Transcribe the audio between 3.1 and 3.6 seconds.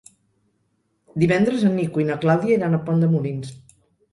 Molins.